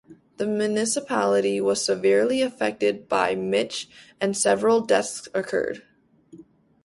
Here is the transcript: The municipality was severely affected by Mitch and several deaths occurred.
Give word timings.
The 0.37 0.47
municipality 0.47 1.61
was 1.61 1.85
severely 1.85 2.41
affected 2.41 3.07
by 3.07 3.35
Mitch 3.35 3.87
and 4.19 4.35
several 4.35 4.81
deaths 4.83 5.27
occurred. 5.31 5.83